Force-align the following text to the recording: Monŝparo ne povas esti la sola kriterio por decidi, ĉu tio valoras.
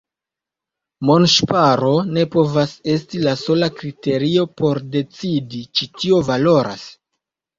Monŝparo 1.07 1.91
ne 2.15 2.23
povas 2.35 2.73
esti 2.95 3.21
la 3.27 3.35
sola 3.43 3.69
kriterio 3.81 4.45
por 4.61 4.81
decidi, 4.95 5.61
ĉu 5.81 5.89
tio 6.01 6.23
valoras. 6.31 6.87